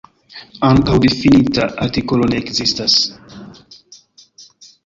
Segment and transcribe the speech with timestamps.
[0.69, 2.97] Ankaŭ difinita artikolo ne ekzistas.